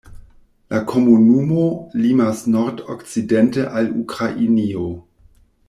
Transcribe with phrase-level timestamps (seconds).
[0.73, 1.65] La komunumo
[2.05, 4.91] limas nord-okcidente al Ukrainio.